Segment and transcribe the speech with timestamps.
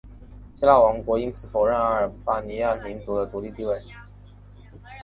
[0.55, 3.79] 希腊王国因此否认阿尔巴尼亚民族的独立地位。